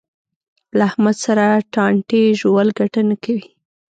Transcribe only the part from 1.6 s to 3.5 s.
ټانټې ژول ګټه نه کوي.